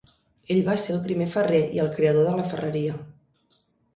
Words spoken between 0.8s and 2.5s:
ser el primer ferrer i el creador de la